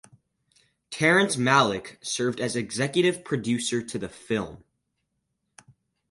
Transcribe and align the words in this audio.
Terrence 0.89 1.35
Malick 1.35 2.03
served 2.03 2.39
as 2.39 2.55
executive 2.55 3.23
producer 3.23 3.83
to 3.83 3.99
the 3.99 4.09
film. 4.09 4.63